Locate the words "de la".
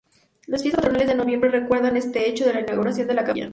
2.47-2.61, 3.07-3.23